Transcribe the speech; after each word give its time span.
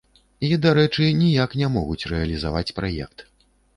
І, 0.47 0.47
дарэчы, 0.63 1.03
ніяк 1.19 1.53
не 1.61 1.69
могуць 1.75 2.07
рэалізаваць 2.15 2.67
праект. 2.79 3.27